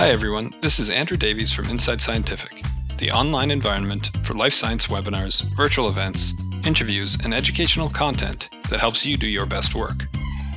Hi, 0.00 0.08
everyone. 0.08 0.54
This 0.62 0.78
is 0.78 0.88
Andrew 0.88 1.18
Davies 1.18 1.52
from 1.52 1.68
Inside 1.68 2.00
Scientific, 2.00 2.64
the 2.96 3.10
online 3.10 3.50
environment 3.50 4.08
for 4.24 4.32
life 4.32 4.54
science 4.54 4.86
webinars, 4.86 5.54
virtual 5.54 5.88
events, 5.88 6.32
interviews, 6.64 7.18
and 7.22 7.34
educational 7.34 7.90
content 7.90 8.48
that 8.70 8.80
helps 8.80 9.04
you 9.04 9.18
do 9.18 9.26
your 9.26 9.44
best 9.44 9.74
work. 9.74 10.06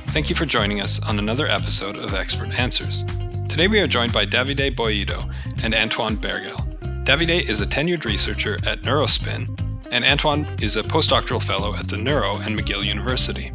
Thank 0.06 0.30
you 0.30 0.34
for 0.34 0.46
joining 0.46 0.80
us 0.80 0.98
on 0.98 1.18
another 1.18 1.46
episode 1.46 1.96
of 1.96 2.14
Expert 2.14 2.58
Answers. 2.58 3.04
Today 3.50 3.68
we 3.68 3.80
are 3.80 3.86
joined 3.86 4.14
by 4.14 4.24
Davide 4.24 4.74
Boido 4.74 5.30
and 5.62 5.74
Antoine 5.74 6.16
Bergel. 6.16 6.56
Davide 7.04 7.46
is 7.46 7.60
a 7.60 7.66
tenured 7.66 8.06
researcher 8.06 8.54
at 8.66 8.80
Neurospin, 8.80 9.46
and 9.92 10.06
Antoine 10.06 10.46
is 10.62 10.78
a 10.78 10.82
postdoctoral 10.82 11.42
fellow 11.42 11.74
at 11.74 11.88
the 11.88 11.98
Neuro 11.98 12.38
and 12.38 12.58
McGill 12.58 12.82
University. 12.82 13.52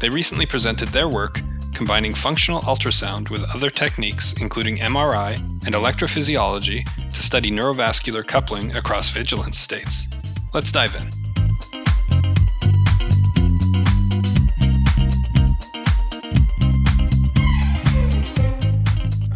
They 0.00 0.08
recently 0.08 0.46
presented 0.46 0.88
their 0.88 1.08
work 1.08 1.38
combining 1.82 2.14
functional 2.14 2.60
ultrasound 2.60 3.28
with 3.28 3.42
other 3.52 3.68
techniques, 3.68 4.34
including 4.34 4.76
MRI 4.76 5.36
and 5.66 5.74
electrophysiology, 5.74 6.84
to 7.10 7.20
study 7.20 7.50
neurovascular 7.50 8.24
coupling 8.24 8.76
across 8.76 9.08
vigilance 9.10 9.58
states. 9.58 10.06
Let's 10.54 10.70
dive 10.70 10.94
in. 10.94 11.10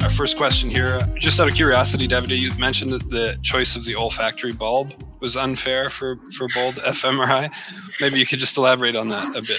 Our 0.04 0.10
first 0.10 0.36
question 0.36 0.70
here, 0.70 1.00
just 1.18 1.40
out 1.40 1.48
of 1.48 1.54
curiosity, 1.54 2.06
David, 2.06 2.30
you 2.30 2.54
mentioned 2.60 2.92
that 2.92 3.10
the 3.10 3.36
choice 3.42 3.74
of 3.74 3.84
the 3.84 3.96
olfactory 3.96 4.52
bulb 4.52 4.94
was 5.18 5.36
unfair 5.36 5.90
for, 5.90 6.14
for 6.36 6.46
bold 6.54 6.74
fMRI. 6.74 7.52
Maybe 8.00 8.20
you 8.20 8.24
could 8.24 8.38
just 8.38 8.56
elaborate 8.56 8.94
on 8.94 9.08
that 9.08 9.30
a 9.30 9.40
bit 9.40 9.58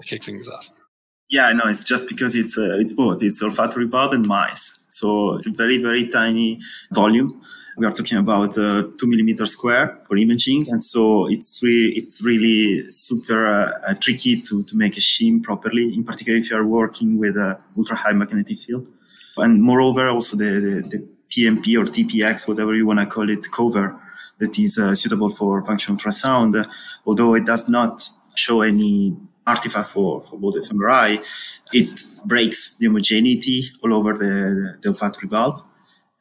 to 0.00 0.06
kick 0.06 0.24
things 0.24 0.48
off. 0.48 0.70
Yeah, 1.28 1.52
no, 1.52 1.68
it's 1.68 1.84
just 1.84 2.08
because 2.08 2.36
it's 2.36 2.56
uh, 2.56 2.78
it's 2.78 2.92
both. 2.92 3.22
It's 3.22 3.42
olfactory 3.42 3.86
bulb 3.86 4.12
and 4.12 4.26
mice. 4.26 4.78
So 4.88 5.34
it's 5.34 5.46
a 5.46 5.50
very 5.50 5.78
very 5.78 6.08
tiny 6.08 6.60
volume. 6.92 7.42
We 7.76 7.84
are 7.84 7.92
talking 7.92 8.16
about 8.16 8.56
uh, 8.56 8.84
two 8.98 9.06
millimeter 9.06 9.44
square 9.44 9.98
for 10.06 10.16
imaging, 10.16 10.70
and 10.70 10.80
so 10.80 11.26
it's 11.26 11.60
really 11.62 11.96
it's 11.96 12.22
really 12.22 12.90
super 12.90 13.46
uh, 13.46 13.94
tricky 14.00 14.40
to 14.42 14.62
to 14.62 14.76
make 14.76 14.96
a 14.96 15.00
shim 15.00 15.42
properly. 15.42 15.92
In 15.92 16.04
particular, 16.04 16.38
if 16.38 16.50
you 16.50 16.56
are 16.56 16.64
working 16.64 17.18
with 17.18 17.36
a 17.36 17.58
ultra 17.76 17.96
high 17.96 18.12
magnetic 18.12 18.58
field, 18.58 18.86
and 19.36 19.60
moreover, 19.60 20.08
also 20.08 20.36
the 20.36 20.60
the, 20.60 20.74
the 20.88 21.08
PMP 21.28 21.76
or 21.76 21.86
TPX, 21.86 22.46
whatever 22.46 22.72
you 22.74 22.86
want 22.86 23.00
to 23.00 23.06
call 23.06 23.28
it, 23.28 23.50
cover 23.50 24.00
that 24.38 24.56
is 24.58 24.78
uh, 24.78 24.94
suitable 24.94 25.28
for 25.28 25.64
functional 25.64 25.98
ultrasound, 25.98 26.64
although 27.04 27.34
it 27.34 27.44
does 27.44 27.68
not 27.68 28.08
show 28.36 28.62
any 28.62 29.16
artifact 29.46 29.88
for, 29.88 30.22
for 30.22 30.38
BOLD 30.38 30.56
fMRI, 30.56 31.22
it 31.72 32.02
breaks 32.24 32.74
the 32.74 32.86
homogeneity 32.86 33.64
all 33.82 33.94
over 33.94 34.12
the, 34.14 34.78
the 34.82 34.88
olfactory 34.88 35.28
bulb. 35.28 35.62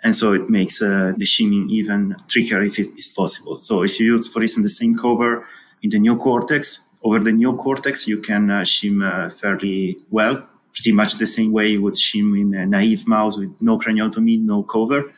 And 0.03 0.15
so 0.15 0.33
it 0.33 0.49
makes 0.49 0.81
uh, 0.81 1.13
the 1.17 1.25
shimming 1.25 1.69
even 1.71 2.15
trickier 2.27 2.61
if 2.61 2.77
it's 2.77 3.11
possible. 3.11 3.57
So 3.57 3.83
if 3.83 3.99
you 3.99 4.07
use, 4.07 4.27
for 4.27 4.41
instance, 4.41 4.65
the 4.65 4.69
same 4.69 4.95
cover 4.95 5.47
in 5.81 5.89
the 5.89 5.97
neocortex, 5.97 6.79
over 7.03 7.19
the 7.19 7.31
neocortex, 7.31 8.07
you 8.07 8.19
can 8.19 8.51
uh, 8.51 8.61
shim 8.61 9.03
uh, 9.03 9.29
fairly 9.29 9.97
well, 10.11 10.47
pretty 10.73 10.91
much 10.91 11.15
the 11.15 11.27
same 11.27 11.51
way 11.51 11.69
you 11.69 11.81
would 11.81 11.95
shim 11.95 12.39
in 12.39 12.53
a 12.53 12.65
naive 12.65 13.07
mouse 13.07 13.37
with 13.37 13.55
no 13.61 13.79
craniotomy, 13.79 14.39
no 14.41 14.61
cover. 14.63 15.11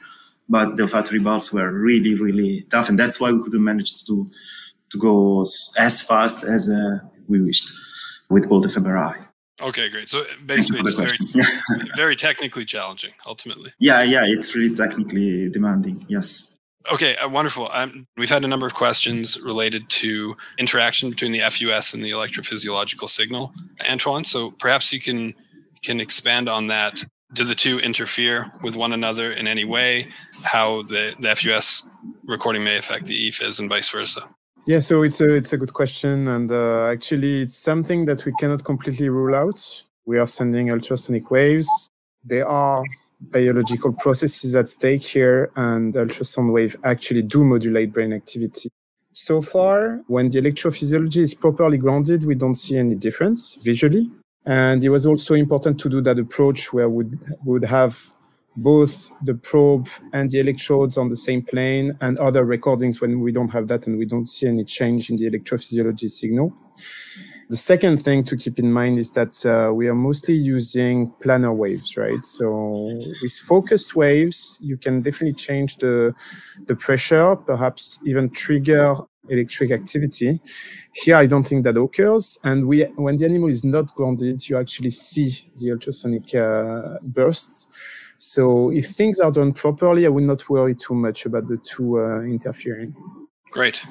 But 0.47 0.77
the 0.77 0.83
olfactory 0.83 1.19
bulbs 1.19 1.52
were 1.52 1.69
really, 1.69 2.14
really 2.16 2.66
tough. 2.69 2.88
And 2.88 2.97
that's 2.97 3.19
why 3.19 3.31
we 3.33 3.44
couldn't 3.44 3.64
manage 3.64 4.05
to, 4.05 4.30
to 4.92 4.97
go 4.97 5.42
as 5.77 6.02
fast 6.02 6.45
as 6.45 6.69
uh, 6.69 6.99
we 7.27 7.42
wished 7.42 7.69
with 8.30 8.47
BOLD 8.50 8.67
fMRI. 8.67 9.28
Okay, 9.59 9.89
great. 9.89 10.08
So 10.08 10.23
basically, 10.45 10.81
it's 10.86 10.95
very, 10.95 11.89
very 11.95 12.16
technically 12.16 12.64
challenging, 12.64 13.11
ultimately. 13.25 13.72
Yeah, 13.80 14.03
yeah, 14.03 14.23
it's 14.23 14.56
really 14.56 14.75
technically 14.75 15.50
demanding. 15.50 16.06
Yes. 16.08 16.53
Okay, 16.92 17.17
uh, 17.17 17.27
wonderful. 17.27 17.70
Um, 17.73 18.08
we've 18.17 18.30
had 18.30 18.45
a 18.45 18.48
number 18.48 18.67
of 18.67 18.76
questions 18.76 19.39
related 19.42 19.89
to 19.89 20.38
interaction 20.58 21.10
between 21.10 21.32
the 21.32 21.39
FUS 21.39 21.93
and 21.93 22.04
the 22.04 22.11
electrophysiological 22.11 23.10
signal, 23.10 23.52
Antoine. 23.89 24.23
So 24.23 24.52
perhaps 24.52 24.94
you 24.94 25.02
can 25.02 25.33
can 25.83 25.99
expand 25.99 26.48
on 26.48 26.67
that. 26.67 27.04
Do 27.33 27.44
the 27.44 27.55
two 27.55 27.80
interfere 27.80 28.52
with 28.64 28.76
one 28.76 28.94
another 28.94 29.32
in 29.32 29.48
any 29.48 29.65
way? 29.65 30.08
How 30.44 30.83
the, 30.83 31.14
the 31.20 31.36
FUS 31.36 31.83
recording 32.23 32.64
may 32.64 32.77
affect 32.77 33.05
the 33.05 33.15
ephys 33.27 33.59
and 33.59 33.67
vice 33.67 33.89
versa? 33.89 34.21
Yeah, 34.67 34.82
so 34.82 35.04
it's 35.04 35.22
a 35.22 35.33
it's 35.33 35.54
a 35.54 35.58
good 35.58 35.72
question, 35.72 36.28
and 36.28 36.52
uh, 36.52 36.88
actually, 36.88 37.44
it's 37.44 37.55
something 37.55 38.04
that 38.04 38.26
we 38.26 38.33
cannot 38.38 38.66
completely 38.66 39.08
rule 39.08 39.33
out. 39.33 39.60
We 40.05 40.20
are 40.20 40.28
sending 40.28 40.72
ultrasonic 40.72 41.32
waves. 41.32 41.70
There 42.26 42.45
are 42.45 42.83
biological 43.32 43.94
processes 43.94 44.58
at 44.58 44.67
stake 44.67 45.06
here, 45.06 45.52
and 45.56 45.94
ultrasound 45.94 46.52
wave 46.52 46.76
actually 46.83 47.22
do 47.22 47.45
modulate 47.45 47.94
brain 47.94 48.11
activity. 48.11 48.70
So 49.14 49.42
far, 49.42 50.02
when 50.08 50.32
the 50.32 50.42
electrophysiology 50.42 51.22
is 51.22 51.33
properly 51.33 51.77
grounded, 51.77 52.26
we 52.26 52.36
don't 52.36 52.56
see 52.56 52.76
any 52.77 52.95
difference 52.95 53.56
visually. 53.64 54.11
And 54.45 54.83
it 54.83 54.89
was 54.89 55.06
also 55.06 55.33
important 55.33 55.80
to 55.80 55.89
do 55.89 56.02
that 56.02 56.20
approach 56.20 56.73
where 56.73 56.89
we 56.89 57.06
would 57.45 57.64
have 57.64 57.98
both 58.58 59.12
the 59.23 59.36
probe 59.36 59.88
and 60.14 60.32
the 60.32 60.40
electrodes 60.40 60.98
on 60.98 61.08
the 61.08 61.16
same 61.16 61.44
plane 61.44 61.95
and 62.02 62.18
other 62.18 62.44
recordings 62.44 63.00
when 63.00 63.22
we 63.22 63.32
don't 63.32 63.50
have 63.50 63.68
that 63.68 63.88
and 63.88 63.98
we 63.98 64.06
don't 64.06 64.26
see 64.26 64.48
any 64.48 64.64
change 64.64 65.10
in 65.10 65.16
the 65.16 65.30
electrophysiology 65.30 66.10
signal. 66.10 66.52
The 67.50 67.56
second 67.58 68.04
thing 68.04 68.26
to 68.26 68.36
keep 68.36 68.60
in 68.60 68.73
mind 68.73 68.98
is 68.98 69.12
that 69.12 69.45
uh, 69.45 69.73
we 69.73 69.88
are 69.88 69.95
mostly 69.95 70.34
using 70.34 71.14
planar 71.23 71.56
waves, 71.56 71.95
right? 71.95 72.26
So 72.26 72.92
with 73.22 73.40
focused 73.48 73.95
waves, 73.95 74.58
you 74.60 74.76
can 74.76 75.02
definitely 75.02 75.34
change 75.34 75.78
the, 75.78 76.14
the 76.66 76.76
pressure, 76.76 77.38
perhaps 77.38 78.00
even 78.06 78.32
trigger 78.32 78.95
electric 79.30 79.72
activity. 79.72 80.42
Here, 80.92 81.16
I 81.16 81.26
don't 81.26 81.48
think 81.48 81.64
that 81.64 81.78
occurs. 81.78 82.38
And 82.44 82.68
we, 82.68 82.84
when 82.95 83.18
the 83.18 83.26
animal 83.26 83.50
is 83.50 83.64
not 83.64 83.94
grounded, 83.95 84.50
you 84.50 84.58
actually 84.58 84.89
see 84.89 85.50
the 85.58 85.72
ultrasonic 85.72 86.34
uh, 86.36 86.98
bursts. 87.04 87.68
So 88.17 88.72
if 88.72 88.88
things 88.92 89.20
are 89.20 89.32
done 89.32 89.54
properly, 89.54 90.05
I 90.05 90.10
would 90.10 90.23
not 90.23 90.50
worry 90.50 90.76
too 90.76 90.95
much 90.95 91.26
about 91.26 91.48
the 91.48 91.58
two 91.58 92.00
uh, 92.00 92.22
interfering. 92.22 92.95
Great. 93.52 93.82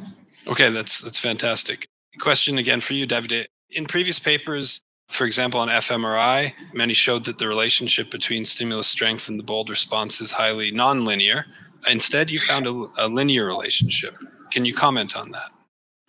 Okay, 0.46 0.70
that's 0.70 1.00
that's 1.00 1.18
fantastic. 1.18 1.86
Question 2.20 2.58
again 2.58 2.80
for 2.80 2.94
you, 2.94 3.06
Davide. 3.06 3.46
In 3.70 3.86
previous 3.86 4.18
papers, 4.18 4.80
for 5.08 5.26
example, 5.26 5.60
on 5.60 5.68
fMRI, 5.68 6.52
many 6.72 6.94
showed 6.94 7.24
that 7.26 7.38
the 7.38 7.48
relationship 7.48 8.10
between 8.10 8.44
stimulus 8.44 8.86
strength 8.86 9.28
and 9.28 9.38
the 9.38 9.44
bold 9.44 9.70
response 9.70 10.20
is 10.20 10.32
highly 10.32 10.72
nonlinear. 10.72 11.44
Instead, 11.88 12.30
you 12.30 12.38
found 12.38 12.66
a, 12.66 12.86
a 12.98 13.06
linear 13.08 13.46
relationship. 13.46 14.16
Can 14.50 14.64
you 14.64 14.74
comment 14.74 15.16
on 15.16 15.30
that? 15.30 15.50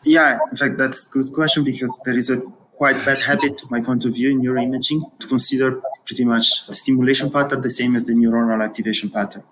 Yeah, 0.03 0.39
in 0.51 0.57
fact, 0.57 0.77
that's 0.77 1.07
a 1.07 1.09
good 1.09 1.33
question 1.33 1.63
because 1.63 2.00
there 2.06 2.17
is 2.17 2.29
a 2.29 2.38
quite 2.77 3.03
bad 3.06 3.19
habit, 3.19 3.57
to 3.57 3.67
my 3.69 3.81
point 3.81 4.06
of 4.06 4.13
view, 4.13 4.31
in 4.31 4.41
neuroimaging 4.41 5.19
to 5.19 5.27
consider 5.27 5.81
pretty 6.07 6.25
much 6.25 6.66
the 6.66 6.73
stimulation 6.73 7.29
pattern 7.29 7.62
the 7.62 7.69
same 7.69 7.95
as 7.95 8.06
the 8.06 8.13
neuronal 8.13 8.63
activation 8.63 9.09
pattern. 9.09 9.44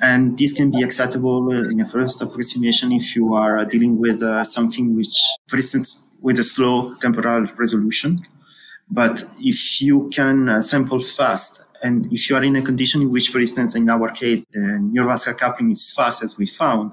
And 0.00 0.36
this 0.36 0.52
can 0.52 0.70
be 0.70 0.82
acceptable 0.82 1.52
in 1.52 1.80
a 1.80 1.86
first 1.86 2.20
approximation 2.20 2.92
if 2.92 3.14
you 3.14 3.34
are 3.34 3.64
dealing 3.64 3.98
with 3.98 4.22
uh, 4.22 4.42
something 4.42 4.96
which, 4.96 5.16
for 5.46 5.56
instance, 5.56 6.04
with 6.20 6.38
a 6.40 6.42
slow 6.42 6.94
temporal 6.94 7.46
resolution. 7.56 8.18
But 8.90 9.24
if 9.38 9.80
you 9.80 10.10
can 10.12 10.48
uh, 10.48 10.60
sample 10.60 11.00
fast, 11.00 11.62
and 11.82 12.12
if 12.12 12.28
you 12.28 12.36
are 12.36 12.42
in 12.42 12.56
a 12.56 12.62
condition 12.62 13.02
in 13.02 13.12
which, 13.12 13.28
for 13.28 13.38
instance, 13.38 13.76
in 13.76 13.88
our 13.88 14.10
case, 14.10 14.44
the 14.52 14.58
neurovascular 14.58 15.38
coupling 15.38 15.70
is 15.70 15.92
fast 15.94 16.24
as 16.24 16.36
we 16.36 16.46
found, 16.46 16.92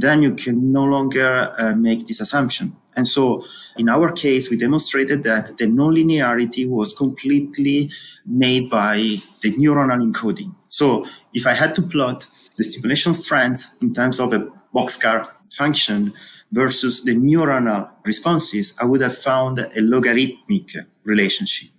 then 0.00 0.22
you 0.22 0.34
can 0.34 0.72
no 0.72 0.84
longer 0.84 1.54
uh, 1.58 1.74
make 1.74 2.06
this 2.06 2.20
assumption. 2.20 2.76
And 2.96 3.06
so 3.06 3.44
in 3.76 3.88
our 3.88 4.10
case, 4.12 4.50
we 4.50 4.56
demonstrated 4.56 5.22
that 5.24 5.56
the 5.58 5.66
nonlinearity 5.66 6.68
was 6.68 6.92
completely 6.92 7.90
made 8.26 8.68
by 8.68 8.96
the 9.42 9.52
neuronal 9.52 10.02
encoding. 10.02 10.54
So 10.68 11.04
if 11.32 11.46
I 11.46 11.54
had 11.54 11.74
to 11.76 11.82
plot 11.82 12.26
the 12.56 12.64
stimulation 12.64 13.14
strength 13.14 13.76
in 13.80 13.94
terms 13.94 14.18
of 14.18 14.32
a 14.32 14.48
boxcar 14.74 15.28
function 15.52 16.12
versus 16.50 17.04
the 17.04 17.14
neuronal 17.14 17.88
responses, 18.04 18.74
I 18.80 18.84
would 18.84 19.00
have 19.00 19.16
found 19.16 19.60
a 19.60 19.80
logarithmic 19.80 20.72
relationship. 21.04 21.70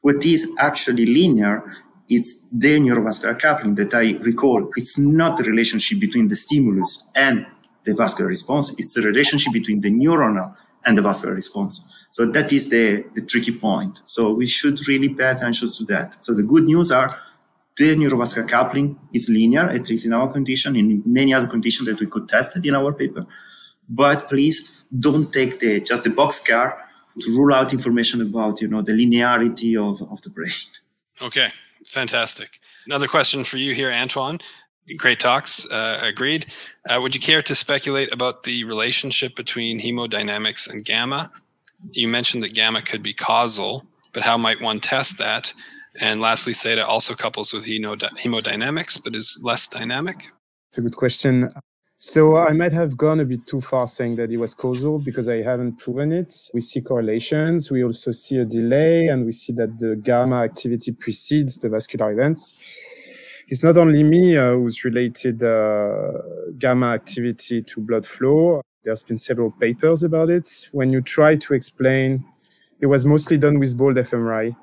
What 0.00 0.24
is 0.24 0.48
actually 0.58 1.06
linear 1.06 1.62
it's 2.08 2.42
the 2.52 2.78
neurovascular 2.78 3.38
coupling 3.38 3.74
that 3.76 3.94
I 3.94 4.12
recall. 4.20 4.70
It's 4.76 4.98
not 4.98 5.38
the 5.38 5.44
relationship 5.44 6.00
between 6.00 6.28
the 6.28 6.36
stimulus 6.36 7.08
and 7.14 7.46
the 7.84 7.94
vascular 7.94 8.28
response. 8.28 8.74
It's 8.78 8.94
the 8.94 9.02
relationship 9.02 9.52
between 9.52 9.80
the 9.80 9.90
neuronal 9.90 10.56
and 10.86 10.98
the 10.98 11.02
vascular 11.02 11.34
response. 11.34 11.84
So 12.10 12.26
that 12.26 12.52
is 12.52 12.68
the, 12.68 13.04
the 13.14 13.22
tricky 13.22 13.52
point. 13.52 14.00
So 14.04 14.32
we 14.32 14.46
should 14.46 14.86
really 14.86 15.08
pay 15.08 15.30
attention 15.30 15.70
to 15.70 15.84
that. 15.86 16.24
So 16.24 16.34
the 16.34 16.42
good 16.42 16.64
news 16.64 16.92
are 16.92 17.18
the 17.76 17.96
neurovascular 17.96 18.48
coupling 18.48 18.98
is 19.12 19.28
linear, 19.28 19.68
at 19.70 19.88
least 19.88 20.06
in 20.06 20.12
our 20.12 20.30
condition, 20.32 20.76
in 20.76 21.02
many 21.04 21.34
other 21.34 21.48
conditions 21.48 21.88
that 21.88 21.98
we 22.00 22.06
could 22.06 22.28
test 22.28 22.56
it 22.56 22.64
in 22.64 22.74
our 22.74 22.92
paper. 22.92 23.26
But 23.88 24.28
please 24.28 24.84
don't 24.96 25.32
take 25.32 25.58
the 25.58 25.80
just 25.80 26.04
the 26.04 26.10
boxcar 26.10 26.76
to 27.20 27.36
rule 27.36 27.54
out 27.54 27.72
information 27.72 28.22
about 28.22 28.60
you 28.60 28.68
know 28.68 28.82
the 28.82 28.92
linearity 28.92 29.76
of, 29.76 30.00
of 30.10 30.22
the 30.22 30.30
brain. 30.30 30.52
Okay, 31.20 31.50
fantastic. 31.84 32.60
Another 32.86 33.08
question 33.08 33.44
for 33.44 33.56
you 33.56 33.74
here, 33.74 33.90
Antoine. 33.90 34.40
Great 34.98 35.18
talks. 35.18 35.66
Uh, 35.70 35.98
agreed. 36.02 36.46
Uh, 36.88 37.00
would 37.00 37.14
you 37.14 37.20
care 37.20 37.42
to 37.42 37.54
speculate 37.54 38.12
about 38.12 38.42
the 38.42 38.64
relationship 38.64 39.34
between 39.34 39.80
hemodynamics 39.80 40.68
and 40.68 40.84
gamma? 40.84 41.30
You 41.92 42.08
mentioned 42.08 42.42
that 42.42 42.54
gamma 42.54 42.82
could 42.82 43.02
be 43.02 43.14
causal, 43.14 43.84
but 44.12 44.22
how 44.22 44.36
might 44.36 44.60
one 44.60 44.80
test 44.80 45.18
that? 45.18 45.52
And 46.00 46.20
lastly, 46.20 46.52
theta 46.52 46.86
also 46.86 47.14
couples 47.14 47.52
with 47.52 47.64
hemodynamics, 47.66 49.02
but 49.02 49.14
is 49.14 49.38
less 49.42 49.66
dynamic. 49.66 50.30
It's 50.68 50.78
a 50.78 50.82
good 50.82 50.96
question. 50.96 51.48
So 51.96 52.36
I 52.36 52.52
might 52.52 52.72
have 52.72 52.96
gone 52.96 53.20
a 53.20 53.24
bit 53.24 53.46
too 53.46 53.60
far 53.60 53.86
saying 53.86 54.16
that 54.16 54.32
it 54.32 54.36
was 54.36 54.52
causal 54.52 54.98
because 54.98 55.28
I 55.28 55.42
haven't 55.42 55.78
proven 55.78 56.12
it. 56.12 56.32
We 56.52 56.60
see 56.60 56.80
correlations. 56.80 57.70
We 57.70 57.84
also 57.84 58.10
see 58.10 58.38
a 58.38 58.44
delay 58.44 59.06
and 59.06 59.24
we 59.24 59.32
see 59.32 59.52
that 59.54 59.78
the 59.78 59.94
gamma 59.96 60.42
activity 60.42 60.90
precedes 60.92 61.56
the 61.56 61.68
vascular 61.68 62.12
events. 62.12 62.54
It's 63.48 63.62
not 63.62 63.76
only 63.76 64.02
me 64.02 64.36
uh, 64.36 64.52
who's 64.52 64.84
related 64.84 65.42
uh, 65.42 66.12
gamma 66.58 66.92
activity 66.92 67.62
to 67.62 67.80
blood 67.80 68.06
flow. 68.06 68.62
There's 68.82 69.02
been 69.02 69.18
several 69.18 69.50
papers 69.50 70.02
about 70.02 70.30
it. 70.30 70.68
When 70.72 70.90
you 70.90 71.00
try 71.00 71.36
to 71.36 71.54
explain, 71.54 72.24
it 72.80 72.86
was 72.86 73.04
mostly 73.04 73.38
done 73.38 73.58
with 73.58 73.76
Bold 73.76 73.96
fMRI 73.96 74.56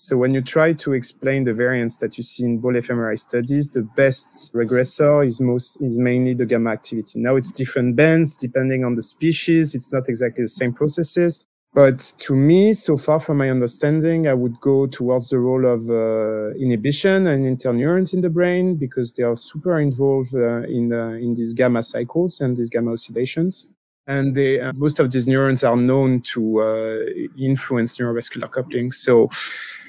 so 0.00 0.16
when 0.16 0.32
you 0.32 0.42
try 0.42 0.74
to 0.74 0.92
explain 0.92 1.42
the 1.42 1.52
variance 1.52 1.96
that 1.96 2.16
you 2.16 2.22
see 2.22 2.44
in 2.44 2.58
Bold 2.58 2.76
fMRI 2.76 3.18
studies, 3.18 3.68
the 3.68 3.82
best 3.82 4.54
regressor 4.54 5.26
is 5.26 5.40
most 5.40 5.76
is 5.80 5.98
mainly 5.98 6.34
the 6.34 6.46
gamma 6.46 6.70
activity. 6.70 7.18
Now 7.18 7.34
it's 7.34 7.50
different 7.50 7.96
bands 7.96 8.36
depending 8.36 8.84
on 8.84 8.94
the 8.94 9.02
species. 9.02 9.74
It's 9.74 9.92
not 9.92 10.08
exactly 10.08 10.44
the 10.44 10.48
same 10.48 10.72
processes. 10.72 11.44
But 11.74 11.98
to 12.18 12.34
me, 12.34 12.72
so 12.72 12.96
far 12.96 13.20
from 13.20 13.38
my 13.38 13.50
understanding, 13.50 14.26
I 14.26 14.34
would 14.34 14.58
go 14.60 14.86
towards 14.86 15.28
the 15.28 15.38
role 15.38 15.66
of 15.66 15.88
uh, 15.90 16.56
inhibition 16.58 17.26
and 17.26 17.44
interneurons 17.44 18.14
in 18.14 18.22
the 18.22 18.30
brain 18.30 18.76
because 18.76 19.12
they 19.12 19.22
are 19.22 19.36
super 19.36 19.78
involved 19.78 20.34
uh, 20.34 20.62
in 20.62 20.92
uh, 20.92 21.10
in 21.10 21.34
these 21.34 21.52
gamma 21.52 21.82
cycles 21.82 22.40
and 22.40 22.56
these 22.56 22.70
gamma 22.70 22.92
oscillations. 22.92 23.66
And 24.06 24.34
they, 24.34 24.58
uh, 24.58 24.72
most 24.76 24.98
of 24.98 25.12
these 25.12 25.28
neurons 25.28 25.62
are 25.62 25.76
known 25.76 26.22
to 26.32 26.62
uh, 26.62 26.98
influence 27.38 27.98
neurovascular 27.98 28.50
coupling. 28.50 28.90
So 28.90 29.28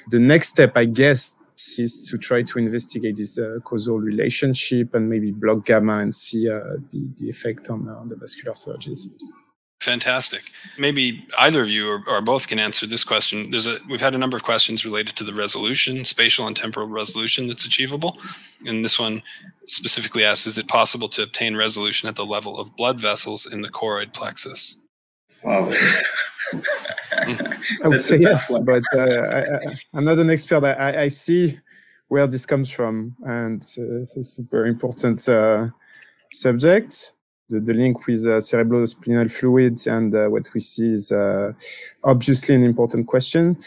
the 0.10 0.20
next 0.20 0.50
step, 0.50 0.74
I 0.76 0.84
guess, 0.84 1.34
is 1.78 2.06
to 2.10 2.18
try 2.18 2.44
to 2.44 2.60
investigate 2.60 3.16
this 3.16 3.38
uh, 3.38 3.60
causal 3.64 3.98
relationship 4.00 4.94
and 4.94 5.10
maybe 5.10 5.32
block 5.32 5.66
gamma 5.66 6.00
and 6.00 6.14
see 6.14 6.48
the, 6.48 7.14
the 7.18 7.30
effect 7.30 7.70
on, 7.70 7.88
on 7.88 8.10
the 8.10 8.18
vascular 8.18 8.56
surges. 8.56 9.10
Fantastic. 9.82 10.52
Maybe 10.78 11.26
either 11.38 11.64
of 11.64 11.70
you 11.70 11.90
or, 11.90 12.04
or, 12.06 12.20
both 12.20 12.50
can 12.50 12.60
answer 12.60 12.86
this 12.86 13.06
question. 13.06 13.50
There's 13.50 13.66
a 13.66 13.78
we've 13.90 14.02
had 14.02 14.14
a 14.14 14.18
number 14.18 14.36
of 14.36 14.44
questions 14.44 14.84
related 14.84 15.16
to 15.16 15.24
the 15.24 15.34
resolution, 15.34 16.04
spatial 16.04 16.48
and 16.48 16.56
temporal 16.56 16.88
resolution 16.88 17.48
that's 17.48 17.66
achievable. 17.66 18.18
And 18.66 18.84
this 18.84 19.00
one 19.00 19.24
specifically 19.68 20.26
asks, 20.26 20.48
is 20.48 20.58
it 20.58 20.68
possible 20.68 21.08
to 21.10 21.24
obtain 21.24 21.56
resolution 21.56 22.10
at 22.10 22.18
the 22.18 22.26
level 22.26 22.60
of 22.60 22.76
blood 22.76 23.00
vessels 23.00 23.46
in 23.46 23.62
the 23.62 23.70
choroid 23.70 24.14
plexus? 24.14 24.76
Wow. 25.44 25.72
I 26.54 27.88
would 27.88 28.02
say 28.02 28.18
yes, 28.18 28.50
one. 28.50 28.66
but 28.66 28.84
uh, 28.94 29.60
I, 29.94 29.98
am 29.98 30.06
not 30.06 30.20
an 30.20 30.30
expert. 30.30 30.64
I, 30.64 31.04
I, 31.04 31.08
see 31.08 31.60
where 32.08 32.28
this 32.28 32.46
comes 32.46 32.70
from, 32.70 33.16
and 33.24 33.62
uh, 33.78 34.02
it's 34.02 34.16
a 34.16 34.24
super 34.24 34.66
important 34.66 35.28
uh, 35.30 35.68
subject. 36.32 37.14
The, 37.50 37.60
the, 37.60 37.74
link 37.74 38.06
with 38.06 38.26
uh, 38.26 38.40
cerebrospinal 38.40 39.32
fluid 39.32 39.86
and 39.88 40.14
uh, 40.14 40.28
what 40.28 40.48
we 40.54 40.60
see 40.60 40.94
is 40.94 41.12
uh, 41.12 41.54
obviously 42.04 42.56
an 42.56 42.64
important 42.64 43.08
question. 43.08 43.58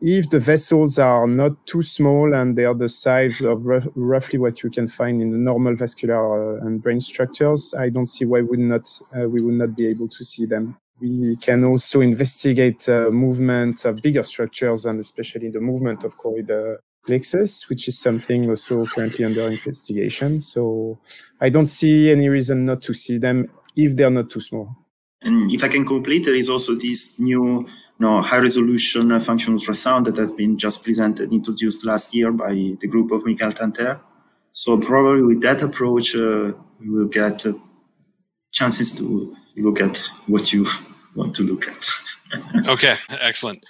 If 0.00 0.30
the 0.30 0.38
vessels 0.38 0.98
are 0.98 1.26
not 1.26 1.66
too 1.66 1.82
small 1.82 2.34
and 2.34 2.56
they 2.56 2.64
are 2.64 2.74
the 2.74 2.88
size 2.88 3.40
of 3.40 3.64
roughly 3.94 4.38
what 4.38 4.62
you 4.62 4.70
can 4.70 4.88
find 4.88 5.22
in 5.22 5.30
the 5.30 5.38
normal 5.38 5.74
vascular 5.74 6.58
and 6.58 6.82
brain 6.82 7.00
structures, 7.00 7.74
I 7.76 7.88
don't 7.88 8.06
see 8.06 8.24
why 8.24 8.42
would 8.42 8.60
not 8.60 8.88
we 9.14 9.42
would 9.42 9.54
not 9.54 9.76
be 9.76 9.88
able 9.88 10.08
to 10.08 10.24
see 10.24 10.46
them. 10.46 10.76
We 11.00 11.36
can 11.36 11.64
also 11.64 12.00
investigate 12.00 12.88
uh, 12.88 13.10
movement 13.10 13.84
of 13.84 14.02
bigger 14.02 14.24
structures 14.24 14.84
and 14.84 14.98
especially 14.98 15.48
the 15.50 15.60
movement 15.60 16.02
of 16.04 16.16
choroid 16.16 16.78
plexus, 17.08 17.68
which 17.70 17.88
is 17.88 17.98
something 17.98 18.50
also 18.50 18.84
currently 18.84 19.24
under 19.24 19.48
investigation. 19.48 20.40
So 20.40 20.98
I 21.40 21.48
don't 21.48 21.66
see 21.66 22.10
any 22.10 22.28
reason 22.28 22.66
not 22.66 22.82
to 22.82 22.92
see 22.92 23.16
them 23.16 23.46
if 23.74 23.96
they're 23.96 24.10
not 24.10 24.28
too 24.28 24.40
small. 24.40 24.76
And 25.22 25.50
if 25.50 25.64
I 25.64 25.68
can 25.68 25.84
complete, 25.86 26.26
there 26.26 26.34
is 26.34 26.50
also 26.50 26.74
this 26.74 27.18
new 27.18 27.66
you 27.66 27.66
know, 27.98 28.20
high 28.20 28.38
resolution 28.38 29.18
functional 29.20 29.58
ultrasound 29.58 30.04
that 30.04 30.16
has 30.16 30.32
been 30.32 30.58
just 30.58 30.84
presented, 30.84 31.32
introduced 31.32 31.84
last 31.84 32.14
year 32.14 32.30
by 32.30 32.52
the 32.52 32.86
group 32.86 33.10
of 33.10 33.22
Mickael 33.22 33.54
Tanter. 33.54 34.00
So 34.52 34.78
probably 34.78 35.22
with 35.22 35.40
that 35.42 35.62
approach, 35.62 36.14
uh, 36.14 36.52
we 36.78 36.90
will 36.90 37.08
get 37.08 37.46
uh, 37.46 37.54
chances 38.52 38.92
to 38.98 39.34
look 39.56 39.80
at 39.80 39.96
what 40.26 40.52
you 40.52 40.66
want 41.16 41.34
to 41.36 41.42
look 41.42 41.66
at. 41.68 41.88
okay, 42.68 42.96
excellent. 43.08 43.64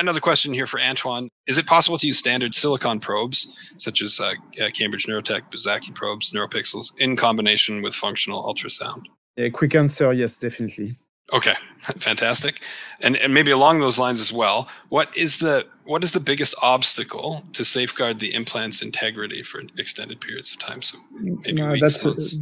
Another 0.00 0.18
question 0.18 0.54
here 0.54 0.66
for 0.66 0.80
Antoine. 0.80 1.28
Is 1.46 1.58
it 1.58 1.66
possible 1.66 1.98
to 1.98 2.06
use 2.06 2.18
standard 2.18 2.54
silicon 2.54 3.00
probes, 3.00 3.54
such 3.76 4.00
as 4.00 4.18
uh, 4.18 4.32
Cambridge 4.72 5.04
Neurotech, 5.06 5.42
Buzsaki 5.52 5.94
probes, 5.94 6.32
NeuroPixels, 6.32 6.96
in 6.96 7.16
combination 7.16 7.82
with 7.82 7.94
functional 7.94 8.42
ultrasound? 8.42 9.02
A 9.36 9.50
quick 9.50 9.74
answer 9.74 10.10
yes, 10.14 10.38
definitely. 10.38 10.96
Okay, 11.34 11.54
fantastic. 11.98 12.62
And, 13.00 13.14
and 13.16 13.34
maybe 13.34 13.50
along 13.50 13.80
those 13.80 13.98
lines 13.98 14.20
as 14.20 14.32
well, 14.32 14.70
what 14.88 15.14
is 15.14 15.38
the 15.38 15.66
what 15.84 16.02
is 16.02 16.12
the 16.12 16.20
biggest 16.20 16.54
obstacle 16.62 17.44
to 17.52 17.62
safeguard 17.62 18.20
the 18.20 18.32
implant's 18.32 18.80
integrity 18.80 19.42
for 19.42 19.60
extended 19.76 20.18
periods 20.18 20.50
of 20.50 20.60
time? 20.60 20.80
So 20.80 20.96
maybe 21.12 21.52
no, 21.52 21.72
weeks, 21.72 22.02
that's, 22.02 22.36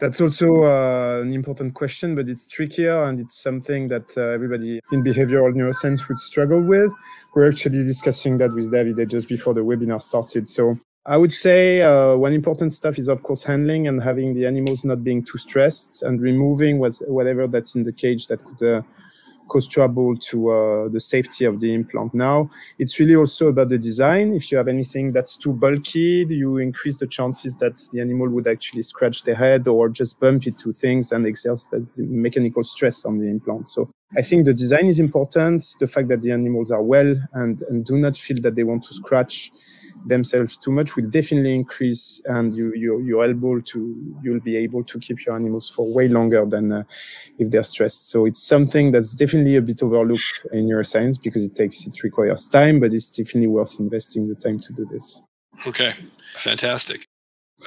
that's 0.00 0.20
also 0.20 0.64
uh, 0.64 1.20
an 1.20 1.32
important 1.32 1.74
question, 1.74 2.14
but 2.14 2.28
it's 2.28 2.48
trickier 2.48 3.04
and 3.04 3.20
it's 3.20 3.40
something 3.40 3.88
that 3.88 4.16
uh, 4.16 4.22
everybody 4.22 4.80
in 4.92 5.04
behavioral 5.04 5.52
neuroscience 5.52 6.08
would 6.08 6.18
struggle 6.18 6.60
with. 6.60 6.90
We're 7.34 7.48
actually 7.48 7.84
discussing 7.84 8.38
that 8.38 8.52
with 8.54 8.72
David 8.72 9.08
just 9.10 9.28
before 9.28 9.54
the 9.54 9.60
webinar 9.60 10.00
started. 10.00 10.46
So 10.46 10.78
I 11.06 11.16
would 11.16 11.32
say 11.32 11.82
uh, 11.82 12.16
one 12.16 12.32
important 12.32 12.72
stuff 12.72 12.98
is, 12.98 13.08
of 13.08 13.22
course, 13.22 13.42
handling 13.42 13.88
and 13.88 14.02
having 14.02 14.34
the 14.34 14.46
animals 14.46 14.84
not 14.84 15.04
being 15.04 15.24
too 15.24 15.38
stressed 15.38 16.02
and 16.02 16.20
removing 16.20 16.78
whatever 16.78 17.46
that's 17.46 17.74
in 17.74 17.84
the 17.84 17.92
cage 17.92 18.26
that 18.28 18.44
could 18.44 18.78
uh, 18.78 18.82
cause 19.50 19.68
trouble 19.68 20.16
to 20.16 20.36
uh, 20.50 20.88
the 20.88 21.00
safety 21.00 21.44
of 21.44 21.60
the 21.60 21.74
implant. 21.74 22.14
Now, 22.14 22.48
it's 22.78 22.98
really 23.00 23.16
also 23.16 23.48
about 23.48 23.68
the 23.68 23.78
design. 23.78 24.32
If 24.32 24.50
you 24.50 24.56
have 24.56 24.68
anything 24.68 25.12
that's 25.12 25.36
too 25.36 25.52
bulky, 25.52 26.24
you 26.28 26.58
increase 26.58 26.98
the 26.98 27.06
chances 27.06 27.56
that 27.56 27.76
the 27.92 28.00
animal 28.00 28.28
would 28.30 28.46
actually 28.46 28.82
scratch 28.82 29.24
the 29.24 29.34
head 29.34 29.68
or 29.68 29.88
just 29.88 30.20
bump 30.20 30.46
into 30.46 30.72
things 30.72 31.12
and 31.12 31.26
exert 31.26 31.60
mechanical 31.96 32.64
stress 32.64 33.04
on 33.04 33.18
the 33.18 33.28
implant. 33.28 33.68
So 33.68 33.90
I 34.16 34.22
think 34.22 34.44
the 34.44 34.54
design 34.54 34.86
is 34.86 34.98
important. 34.98 35.64
The 35.78 35.86
fact 35.86 36.08
that 36.08 36.20
the 36.22 36.32
animals 36.32 36.70
are 36.70 36.82
well 36.82 37.14
and, 37.34 37.62
and 37.68 37.84
do 37.84 37.96
not 37.96 38.16
feel 38.16 38.38
that 38.42 38.54
they 38.54 38.64
want 38.64 38.84
to 38.84 38.94
scratch 38.94 39.52
themselves 40.06 40.56
too 40.56 40.70
much 40.70 40.96
will 40.96 41.08
definitely 41.08 41.54
increase 41.54 42.20
and 42.26 42.54
you, 42.54 42.72
you 42.74 43.02
you're 43.02 43.24
able 43.24 43.60
to 43.62 44.14
you'll 44.22 44.40
be 44.40 44.56
able 44.56 44.82
to 44.84 44.98
keep 44.98 45.24
your 45.24 45.34
animals 45.34 45.68
for 45.68 45.92
way 45.92 46.08
longer 46.08 46.44
than 46.46 46.72
uh, 46.72 46.82
if 47.38 47.50
they're 47.50 47.62
stressed. 47.62 48.08
So 48.10 48.26
it's 48.26 48.42
something 48.42 48.92
that's 48.92 49.14
definitely 49.14 49.56
a 49.56 49.62
bit 49.62 49.82
overlooked 49.82 50.46
in 50.52 50.66
neuroscience 50.66 51.20
because 51.22 51.44
it 51.44 51.54
takes 51.54 51.86
it 51.86 52.02
requires 52.02 52.46
time 52.48 52.80
but 52.80 52.92
it's 52.92 53.10
definitely 53.10 53.48
worth 53.48 53.78
investing 53.78 54.28
the 54.28 54.34
time 54.34 54.58
to 54.60 54.72
do 54.72 54.86
this. 54.86 55.22
Okay. 55.66 55.92
Fantastic 56.36 57.09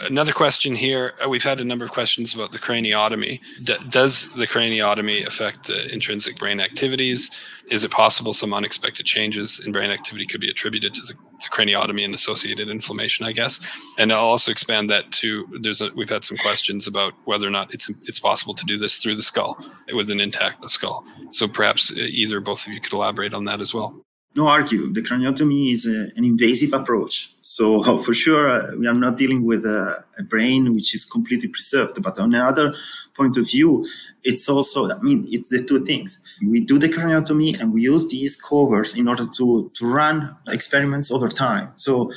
Another 0.02 0.32
question 0.32 0.74
here. 0.76 1.14
Uh, 1.24 1.30
we've 1.30 1.44
had 1.44 1.62
a 1.62 1.64
number 1.64 1.86
of 1.86 1.92
questions 1.92 2.34
about 2.34 2.52
the 2.52 2.58
craniotomy. 2.58 3.40
D- 3.64 3.78
does 3.90 4.34
the 4.34 4.48
craniotomy 4.48 5.26
affect 5.26 5.68
the 5.68 5.92
intrinsic 5.94 6.38
brain 6.38 6.60
activities? 6.60 7.30
Is 7.70 7.84
it 7.84 7.92
possible 7.92 8.34
some 8.34 8.54
unexpected 8.54 9.06
changes 9.06 9.60
in 9.66 9.72
brain 9.72 9.92
activity 9.92 10.26
could 10.26 10.42
be 10.42 10.50
attributed 10.50 10.96
to 10.96 11.02
the 11.02 11.14
to 11.14 11.50
craniotomy 11.50 12.04
and 12.04 12.16
associated 12.16 12.70
inflammation? 12.70 13.26
I 13.26 13.34
guess. 13.34 13.60
And 14.00 14.12
I'll 14.12 14.26
also 14.26 14.52
expand 14.52 14.90
that 14.90 15.12
to. 15.14 15.46
There's 15.62 15.82
a, 15.82 15.90
we've 15.96 16.10
had 16.10 16.24
some 16.24 16.38
questions 16.38 16.88
about 16.88 17.14
whether 17.26 17.48
or 17.48 17.52
not 17.52 17.72
it's 17.74 17.90
it's 18.04 18.20
possible 18.20 18.56
to 18.56 18.66
do 18.66 18.78
this 18.78 18.98
through 18.98 19.16
the 19.16 19.24
skull 19.24 19.58
with 19.94 20.10
an 20.10 20.20
intact 20.20 20.68
skull. 20.70 21.06
So 21.30 21.48
perhaps 21.48 21.92
uh, 21.92 21.96
either 21.98 22.40
both 22.40 22.66
of 22.66 22.74
you 22.74 22.82
could 22.82 22.94
elaborate 22.94 23.34
on 23.36 23.46
that 23.46 23.62
as 23.62 23.74
well 23.74 24.04
no 24.36 24.48
argue, 24.48 24.92
the 24.92 25.02
craniotomy 25.02 25.74
is 25.74 25.86
a, 25.86 26.12
an 26.16 26.26
invasive 26.26 26.74
approach. 26.74 27.34
So 27.42 27.84
for 28.00 28.14
sure, 28.14 28.50
uh, 28.50 28.76
we 28.78 28.88
are 28.88 28.94
not 28.94 29.18
dealing 29.18 29.46
with 29.46 29.66
a, 29.66 30.04
a, 30.18 30.24
brain 30.24 30.74
which 30.74 30.96
is 30.96 31.06
completely 31.06 31.50
preserved. 31.50 32.02
But 32.02 32.18
on 32.20 32.34
another 32.34 32.74
point 33.16 33.38
of 33.38 33.48
view, 33.48 33.86
it's 34.24 34.50
also, 34.50 34.90
I 34.90 35.00
mean, 35.00 35.28
it's 35.30 35.50
the 35.50 35.64
two 35.64 35.86
things. 35.86 36.20
We 36.46 36.62
do 36.62 36.80
the 36.80 36.90
craniotomy 36.90 37.60
and 37.60 37.74
we 37.74 37.84
use 37.84 38.08
these 38.08 38.36
covers 38.36 38.96
in 38.96 39.08
order 39.08 39.26
to, 39.38 39.72
to 39.74 39.86
run 39.86 40.36
experiments 40.48 41.12
over 41.12 41.28
time. 41.28 41.72
So 41.76 42.12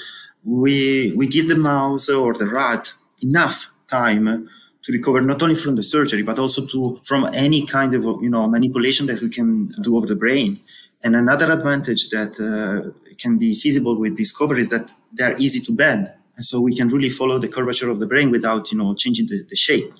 we, 0.45 1.13
we 1.17 1.27
give 1.27 1.49
the 1.49 1.57
mouse 1.57 2.09
or 2.09 2.35
the 2.35 2.47
rat 2.47 2.95
enough 3.21 3.73
time 3.89 4.49
to 4.83 4.93
recover 4.93 5.21
not 5.21 5.43
only 5.43 5.57
from 5.57 5.75
the 5.75 5.83
surgery, 5.83 6.23
but 6.23 6.39
also 6.39 6.65
to, 6.65 7.01
from 7.03 7.29
any 7.35 7.67
kind 7.67 7.93
of, 7.95 8.05
you 8.23 8.31
know, 8.31 8.47
manipulation 8.47 9.07
that 9.07 9.21
we 9.21 9.29
can 9.29 9.67
do 9.83 9.99
of 9.99 10.07
the 10.07 10.15
brain. 10.15 10.61
And 11.03 11.15
another 11.15 11.51
advantage 11.53 12.11
that 12.11 12.33
uh, 12.41 12.91
can 13.19 13.39
be 13.39 13.55
feasible 13.55 13.97
with 13.99 14.17
Discover 14.17 14.57
is 14.59 14.71
that 14.71 14.91
they're 15.13 15.37
easy 15.39 15.61
to 15.61 15.73
bend. 15.73 16.11
And 16.37 16.45
so 16.45 16.61
we 16.61 16.77
can 16.77 16.89
really 16.89 17.11
follow 17.11 17.39
the 17.39 17.49
curvature 17.49 17.89
of 17.89 17.99
the 17.99 18.07
brain 18.07 18.31
without, 18.31 18.71
you 18.71 18.79
know, 18.79 18.95
changing 18.95 19.27
the, 19.27 19.43
the 19.49 19.57
shape. 19.57 19.93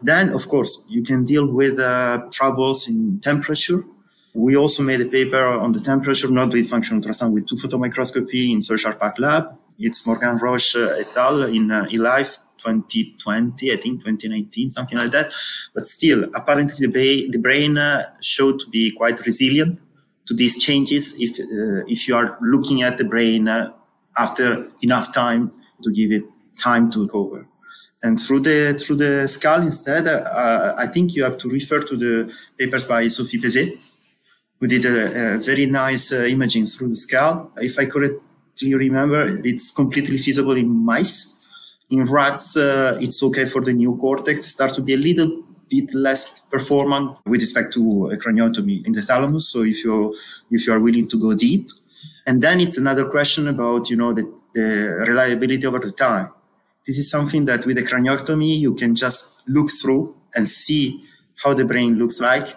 Then, 0.00 0.30
of 0.30 0.48
course, 0.48 0.84
you 0.88 1.02
can 1.02 1.24
deal 1.24 1.46
with 1.46 1.78
uh, 1.78 2.22
troubles 2.30 2.88
in 2.88 3.20
temperature. 3.20 3.84
We 4.34 4.56
also 4.56 4.82
made 4.82 5.00
a 5.00 5.06
paper 5.06 5.44
on 5.44 5.72
the 5.72 5.80
temperature, 5.80 6.28
not 6.28 6.52
with 6.52 6.68
functional 6.68 7.00
ultrasound, 7.00 7.32
with 7.32 7.46
two 7.46 7.56
photon 7.56 7.80
microscopy 7.80 8.52
in 8.52 8.62
Serge 8.62 8.84
Charpak 8.84 9.18
Lab. 9.18 9.56
It's 9.78 10.06
Morgane 10.06 10.40
Roche 10.40 10.76
uh, 10.76 10.96
et 10.98 11.16
al. 11.16 11.44
in 11.44 11.70
uh, 11.70 11.84
eLife 11.84 12.38
2020, 12.58 13.72
I 13.72 13.76
think 13.76 14.00
2019, 14.00 14.70
something 14.70 14.98
like 14.98 15.10
that. 15.12 15.32
But 15.74 15.86
still, 15.86 16.24
apparently 16.34 16.86
the, 16.86 16.92
ba- 16.92 17.30
the 17.30 17.38
brain 17.38 17.76
uh, 17.78 18.10
showed 18.20 18.58
to 18.60 18.68
be 18.70 18.90
quite 18.92 19.24
resilient 19.26 19.78
to 20.26 20.34
these 20.34 20.62
changes 20.62 21.14
if 21.18 21.38
uh, 21.38 21.84
if 21.86 22.08
you 22.08 22.16
are 22.16 22.38
looking 22.40 22.82
at 22.82 22.98
the 22.98 23.04
brain 23.04 23.48
uh, 23.48 23.72
after 24.16 24.68
enough 24.82 25.12
time 25.12 25.52
to 25.82 25.90
give 25.90 26.10
it 26.12 26.22
time 26.58 26.90
to 26.90 27.02
recover. 27.02 27.46
And 28.02 28.20
through 28.20 28.40
the 28.40 28.78
through 28.78 28.96
the 28.96 29.26
skull 29.26 29.62
instead, 29.62 30.06
uh, 30.06 30.74
I 30.76 30.86
think 30.86 31.14
you 31.14 31.24
have 31.24 31.38
to 31.38 31.48
refer 31.48 31.80
to 31.80 31.96
the 31.96 32.32
papers 32.58 32.84
by 32.84 33.08
Sophie 33.08 33.38
Pézet, 33.38 33.78
who 34.60 34.66
did 34.66 34.84
a, 34.84 35.34
a 35.34 35.38
very 35.38 35.66
nice 35.66 36.12
uh, 36.12 36.24
imaging 36.24 36.66
through 36.66 36.88
the 36.88 36.96
skull. 36.96 37.50
If 37.56 37.78
I 37.78 37.86
correctly 37.86 38.74
remember, 38.74 39.40
it's 39.44 39.70
completely 39.72 40.18
feasible 40.18 40.56
in 40.56 40.68
mice. 40.68 41.30
In 41.90 42.04
rats, 42.04 42.56
uh, 42.56 42.98
it's 43.00 43.22
okay 43.22 43.46
for 43.46 43.62
the 43.62 43.72
new 43.72 43.92
neocortex. 43.92 44.42
Start 44.44 44.74
to 44.74 44.82
be 44.82 44.94
a 44.94 44.96
little 44.96 45.43
bit 45.70 45.94
less 45.94 46.40
performant 46.50 47.18
with 47.26 47.40
respect 47.40 47.72
to 47.74 48.10
a 48.10 48.16
craniotomy 48.16 48.86
in 48.86 48.92
the 48.92 49.02
thalamus. 49.02 49.48
So 49.48 49.62
if 49.62 49.84
you 49.84 50.14
if 50.50 50.66
you 50.66 50.72
are 50.72 50.80
willing 50.80 51.08
to 51.08 51.18
go 51.18 51.34
deep, 51.34 51.70
and 52.26 52.42
then 52.42 52.60
it's 52.60 52.78
another 52.78 53.06
question 53.06 53.48
about 53.48 53.90
you 53.90 53.96
know 53.96 54.12
the, 54.12 54.32
the 54.54 55.04
reliability 55.08 55.66
over 55.66 55.78
the 55.78 55.92
time. 55.92 56.30
This 56.86 56.98
is 56.98 57.10
something 57.10 57.46
that 57.46 57.66
with 57.66 57.78
a 57.78 57.82
craniotomy 57.82 58.58
you 58.58 58.74
can 58.74 58.94
just 58.94 59.26
look 59.46 59.70
through 59.70 60.14
and 60.34 60.48
see 60.48 61.02
how 61.42 61.54
the 61.54 61.64
brain 61.64 61.94
looks 61.94 62.20
like. 62.20 62.56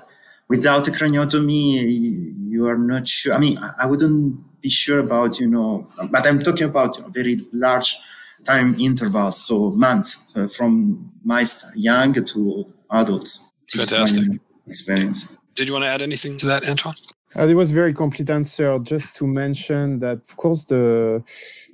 Without 0.49 0.87
a 0.87 0.91
craniotomy, 0.91 2.33
you 2.47 2.67
are 2.67 2.77
not 2.77 3.07
sure. 3.07 3.33
I 3.33 3.37
mean, 3.37 3.59
I 3.77 3.85
wouldn't 3.85 4.61
be 4.61 4.69
sure 4.69 4.99
about 4.99 5.39
you 5.39 5.47
know, 5.47 5.87
but 6.09 6.25
I'm 6.25 6.39
talking 6.39 6.67
about 6.67 6.97
you 6.97 7.03
know, 7.03 7.09
very 7.09 7.45
large 7.51 7.97
time 8.45 8.79
intervals, 8.79 9.45
so 9.45 9.71
months 9.71 10.23
uh, 10.35 10.47
from 10.47 11.11
mice 11.23 11.65
young 11.75 12.13
to 12.13 12.65
adults. 12.91 13.51
Fantastic 13.69 14.39
experience. 14.67 15.27
Did 15.55 15.67
you 15.67 15.73
want 15.73 15.83
to 15.83 15.89
add 15.89 16.01
anything 16.01 16.37
to 16.37 16.45
that, 16.47 16.67
Antoine? 16.69 16.95
Uh, 17.35 17.47
it 17.47 17.55
was 17.55 17.71
a 17.71 17.73
very 17.73 17.93
complete 17.93 18.29
answer. 18.29 18.79
Just 18.79 19.15
to 19.17 19.27
mention 19.27 19.99
that, 19.99 20.19
of 20.29 20.37
course, 20.37 20.65
the 20.65 21.23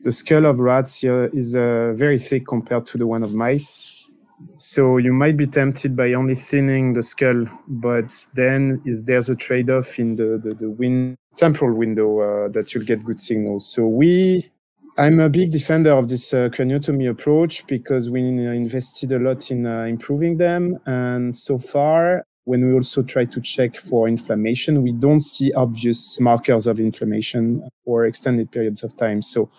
the 0.03 0.11
skull 0.11 0.45
of 0.45 0.59
rats 0.59 1.01
here 1.01 1.29
is 1.33 1.55
uh, 1.55 1.93
very 1.95 2.19
thick 2.19 2.47
compared 2.47 2.85
to 2.87 2.97
the 2.97 3.05
one 3.05 3.23
of 3.23 3.33
mice. 3.33 4.07
So 4.57 4.97
you 4.97 5.13
might 5.13 5.37
be 5.37 5.47
tempted 5.47 5.95
by 5.95 6.13
only 6.13 6.35
thinning 6.35 6.93
the 6.93 7.03
skull, 7.03 7.45
but 7.67 8.11
then 8.33 8.81
is 8.83 9.03
there's 9.03 9.29
a 9.29 9.35
trade-off 9.35 9.99
in 9.99 10.15
the 10.15 10.41
the, 10.43 10.53
the 10.55 10.69
win- 10.69 11.15
temporal 11.37 11.75
window 11.75 12.19
uh, 12.19 12.47
that 12.49 12.73
you'll 12.73 12.85
get 12.85 13.05
good 13.05 13.19
signals. 13.19 13.65
So 13.65 13.87
we 13.87 14.49
I'm 14.95 15.19
a 15.19 15.27
big 15.27 15.49
defender 15.49 15.91
of 15.91 16.07
this 16.07 16.35
uh, 16.35 16.49
craniotomy 16.49 17.09
approach 17.09 17.65
because 17.65 18.11
we 18.11 18.21
invested 18.21 19.11
a 19.11 19.17
lot 19.17 19.49
in 19.49 19.65
uh, 19.65 19.85
improving 19.85 20.37
them. 20.37 20.77
And 20.85 21.35
so 21.35 21.57
far, 21.57 22.27
when 22.43 22.67
we 22.67 22.73
also 22.75 23.01
try 23.01 23.25
to 23.25 23.41
check 23.41 23.79
for 23.79 24.07
inflammation, 24.07 24.83
we 24.83 24.91
don't 24.91 25.21
see 25.21 25.51
obvious 25.53 26.19
markers 26.19 26.67
of 26.67 26.79
inflammation 26.79 27.67
for 27.83 28.05
extended 28.05 28.51
periods 28.51 28.83
of 28.83 28.95
time. 28.95 29.23
So 29.23 29.49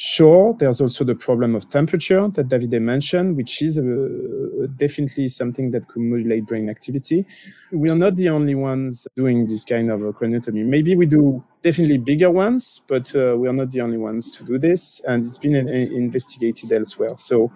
Sure, 0.00 0.54
there's 0.60 0.80
also 0.80 1.02
the 1.02 1.16
problem 1.16 1.56
of 1.56 1.68
temperature 1.70 2.28
that 2.28 2.46
Davide 2.48 2.80
mentioned, 2.80 3.36
which 3.36 3.60
is 3.60 3.78
uh, 3.78 4.68
definitely 4.76 5.26
something 5.26 5.72
that 5.72 5.88
could 5.88 6.02
modulate 6.02 6.46
brain 6.46 6.70
activity. 6.70 7.26
We 7.72 7.90
are 7.90 7.96
not 7.96 8.14
the 8.14 8.28
only 8.28 8.54
ones 8.54 9.08
doing 9.16 9.46
this 9.46 9.64
kind 9.64 9.90
of 9.90 9.98
craniotomy. 10.14 10.64
Maybe 10.64 10.94
we 10.94 11.04
do 11.06 11.42
definitely 11.64 11.98
bigger 11.98 12.30
ones, 12.30 12.80
but 12.86 13.12
uh, 13.16 13.34
we 13.36 13.48
are 13.48 13.52
not 13.52 13.72
the 13.72 13.80
only 13.80 13.98
ones 13.98 14.30
to 14.36 14.44
do 14.44 14.56
this, 14.56 15.00
and 15.00 15.26
it's 15.26 15.36
been 15.36 15.56
uh, 15.56 15.68
investigated 15.68 16.70
elsewhere. 16.70 17.16
So 17.16 17.50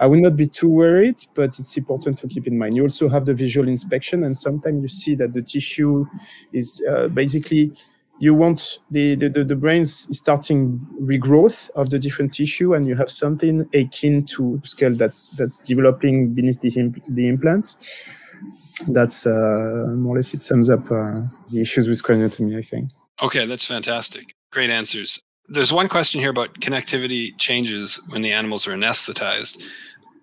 I 0.00 0.06
would 0.06 0.20
not 0.20 0.34
be 0.34 0.46
too 0.46 0.70
worried, 0.70 1.22
but 1.34 1.58
it's 1.58 1.76
important 1.76 2.16
to 2.20 2.26
keep 2.26 2.46
in 2.46 2.56
mind. 2.56 2.74
You 2.74 2.84
also 2.84 3.10
have 3.10 3.26
the 3.26 3.34
visual 3.34 3.68
inspection, 3.68 4.24
and 4.24 4.34
sometimes 4.34 4.80
you 4.80 4.88
see 4.88 5.14
that 5.16 5.34
the 5.34 5.42
tissue 5.42 6.06
is 6.54 6.82
uh, 6.88 7.08
basically 7.08 7.74
you 8.22 8.34
want 8.36 8.78
the, 8.92 9.16
the, 9.16 9.28
the, 9.28 9.42
the 9.42 9.56
brain's 9.56 10.06
starting 10.16 10.78
regrowth 11.00 11.70
of 11.70 11.90
the 11.90 11.98
different 11.98 12.32
tissue 12.32 12.72
and 12.72 12.86
you 12.86 12.94
have 12.94 13.10
something 13.10 13.68
akin 13.74 14.24
to 14.24 14.60
skull 14.62 14.94
that's 14.94 15.30
that's 15.30 15.58
developing 15.58 16.32
beneath 16.32 16.60
the, 16.60 16.70
the 17.08 17.28
implant. 17.28 17.74
That's 18.86 19.26
uh, 19.26 19.86
more 19.96 20.14
or 20.14 20.18
less 20.18 20.34
it 20.34 20.40
sums 20.40 20.70
up 20.70 20.84
uh, 20.84 21.22
the 21.50 21.62
issues 21.62 21.88
with 21.88 22.00
craniotomy 22.00 22.56
i 22.56 22.62
think. 22.62 22.90
Okay 23.20 23.44
that's 23.44 23.64
fantastic. 23.64 24.32
Great 24.52 24.70
answers. 24.70 25.20
There's 25.48 25.72
one 25.72 25.88
question 25.88 26.20
here 26.20 26.30
about 26.30 26.60
connectivity 26.60 27.36
changes 27.38 28.00
when 28.10 28.22
the 28.22 28.30
animals 28.30 28.68
are 28.68 28.72
anesthetized 28.72 29.60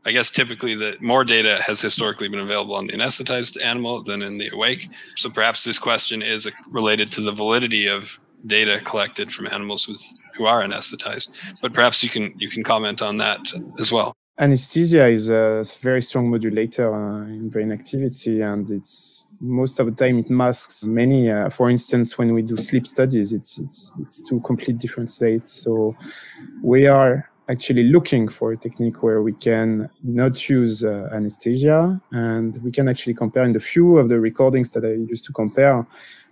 I 0.06 0.12
guess 0.12 0.32
typically 0.32 0.76
the 0.76 0.98
more 1.02 1.24
data 1.24 1.62
has 1.66 1.82
historically 1.82 2.30
been 2.30 2.40
available 2.40 2.76
on 2.76 2.88
the 2.88 2.94
anesthetized 2.94 3.62
animal 3.62 4.02
than 4.02 4.22
in 4.22 4.38
the 4.38 4.50
awake. 4.54 4.90
So 5.16 5.30
perhaps 5.30 5.64
this 5.64 5.78
question 5.78 6.22
is 6.22 6.48
related 6.70 7.12
to 7.14 7.22
the 7.22 7.32
validity 7.32 7.88
of 7.88 8.20
data 8.46 8.80
collected 8.86 9.32
from 9.32 9.48
animals 9.48 9.88
with, 9.88 10.02
who 10.38 10.46
are 10.46 10.64
anesthetized. 10.64 11.30
But 11.62 11.74
perhaps 11.74 12.02
you 12.02 12.10
can 12.10 12.34
you 12.38 12.50
can 12.50 12.64
comment 12.64 13.02
on 13.02 13.18
that 13.18 13.42
as 13.80 13.92
well. 13.92 14.14
Anesthesia 14.40 15.08
is 15.08 15.30
a 15.30 15.66
very 15.82 16.02
strong 16.02 16.30
modulator 16.30 16.94
uh, 16.96 17.26
in 17.26 17.50
brain 17.50 17.74
activity, 17.74 18.40
and 18.42 18.72
it's 18.72 19.26
most 19.42 19.82
of 19.82 19.86
the 19.86 19.92
time 19.92 20.18
it 20.18 20.30
masks 20.30 20.86
many. 20.86 21.30
Uh, 21.30 21.50
for 21.50 21.70
instance, 21.70 22.18
when 22.18 22.34
we 22.34 22.42
do 22.42 22.56
sleep 22.56 22.88
studies, 22.88 23.34
it's 23.34 23.58
it's 23.58 23.92
it's 24.00 24.22
two 24.22 24.40
complete 24.40 24.78
different 24.78 25.12
states. 25.12 25.52
So 25.52 25.94
we 26.64 26.88
are 26.88 27.30
actually 27.50 27.84
looking 27.84 28.28
for 28.28 28.52
a 28.52 28.58
technique 28.58 29.02
where 29.02 29.22
we 29.22 29.34
can 29.34 29.90
not 30.04 30.48
use 30.48 30.84
uh, 30.84 31.10
anesthesia 31.12 32.00
and 32.12 32.60
we 32.64 32.72
can 32.72 32.88
actually 32.88 33.16
compare 33.16 33.44
in 33.44 33.54
the 33.54 33.60
few 33.60 33.98
of 33.98 34.08
the 34.08 34.20
recordings 34.20 34.70
that 34.72 34.86
I 34.86 34.94
used 35.10 35.26
to 35.26 35.34
compare. 35.34 35.86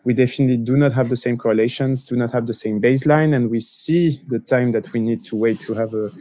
We 0.04 0.14
definitely 0.14 0.58
do 0.58 0.78
not 0.78 0.94
have 0.94 1.10
the 1.10 1.18
same 1.18 1.38
correlations, 1.38 2.04
do 2.04 2.16
not 2.16 2.32
have 2.32 2.46
the 2.46 2.54
same 2.54 2.80
baseline, 2.80 3.36
and 3.36 3.50
we 3.50 3.60
see 3.60 4.22
the 4.28 4.40
time 4.40 4.72
that 4.72 4.94
we 4.94 5.00
need 5.02 5.24
to 5.26 5.36
wait 5.36 5.60
to 5.62 5.74
have 5.74 5.94
a, 5.94 6.12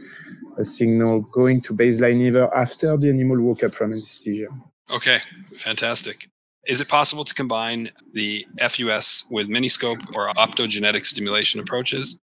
a 0.57 0.65
signal 0.65 1.21
going 1.21 1.61
to 1.61 1.73
baseline 1.73 2.19
either 2.19 2.53
after 2.53 2.97
the 2.97 3.09
animal 3.09 3.39
woke 3.39 3.63
up 3.63 3.73
from 3.73 3.93
anesthesia. 3.93 4.47
Okay, 4.89 5.19
fantastic. 5.57 6.27
Is 6.65 6.81
it 6.81 6.89
possible 6.89 7.23
to 7.23 7.33
combine 7.33 7.89
the 8.11 8.45
FUS 8.59 9.25
with 9.31 9.47
miniscope 9.47 10.03
or 10.15 10.33
optogenetic 10.33 11.05
stimulation 11.05 11.61
approaches? 11.61 12.19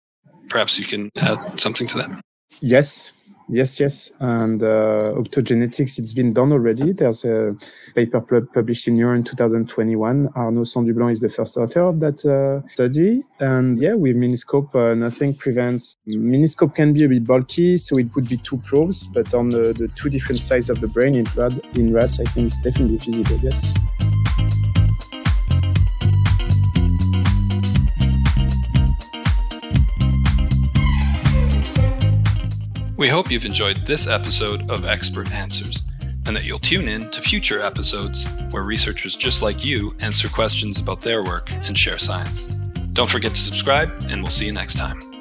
Perhaps 0.50 0.78
you 0.78 0.86
can 0.86 1.10
add 1.22 1.38
something 1.62 1.88
to 1.88 1.98
that. 2.00 2.22
Yes, 2.62 3.14
yes, 3.50 3.80
yes. 3.80 4.12
And 4.20 4.62
uh, 4.62 5.00
optogenetics, 5.16 6.00
it's 6.00 6.14
been 6.14 6.34
done 6.34 6.52
already. 6.52 6.94
There's 6.94 7.26
a 7.26 7.56
paper 7.96 8.22
published 8.22 8.88
in 8.88 8.96
Neuron 8.96 9.18
in 9.18 9.24
2021. 9.24 10.30
Arnaud 10.36 10.64
Sans-Dublanc 10.64 11.12
is 11.12 11.20
the 11.20 11.30
first 11.30 11.58
author 11.58 11.82
of 11.82 12.00
that 12.00 12.26
uh, 12.26 12.68
study. 12.70 13.24
And 13.40 13.80
yeah, 13.80 13.94
with 13.94 14.16
Miniscope, 14.16 14.74
uh, 14.76 14.96
nothing 14.96 15.36
prevents. 15.36 15.98
Miniscope 16.08 16.76
can 16.76 16.94
be 16.94 17.04
a 17.04 17.10
bit 17.10 17.26
bulky, 17.26 17.78
so 17.78 17.98
it 17.98 18.14
would 18.16 18.30
be 18.30 18.38
two 18.38 18.58
probes, 18.60 19.08
but 19.08 19.34
on 19.34 19.50
the, 19.50 19.74
the 19.74 19.90
two 19.96 20.10
different 20.10 20.42
sides 20.42 20.70
of 20.70 20.80
the 20.80 20.88
brain 20.88 21.16
in, 21.16 21.26
in 21.76 21.94
rats, 21.94 22.20
I 22.20 22.24
think 22.26 22.48
it's 22.48 22.62
definitely 22.62 23.00
feasible, 23.00 23.38
yes. 23.38 23.74
We 33.04 33.10
hope 33.10 33.30
you've 33.30 33.44
enjoyed 33.44 33.76
this 33.86 34.08
episode 34.08 34.72
of 34.72 34.86
Expert 34.86 35.30
Answers 35.34 35.84
and 36.26 36.34
that 36.38 36.46
you'll 36.46 36.58
tune 36.58 36.88
in 36.88 37.10
to 37.10 37.22
future 37.22 37.60
episodes 37.60 38.26
where 38.52 38.64
researchers 38.64 39.18
just 39.18 39.42
like 39.42 39.66
you 39.66 39.94
answer 40.00 40.30
questions 40.30 40.80
about 40.80 41.02
their 41.02 41.22
work 41.22 41.52
and 41.52 41.78
share 41.78 41.98
science. 41.98 42.48
Don't 42.94 43.10
forget 43.10 43.36
to 43.36 43.42
subscribe, 43.42 43.90
and 44.08 44.22
we'll 44.22 44.32
see 44.32 44.46
you 44.46 44.54
next 44.54 44.76
time. 44.76 45.13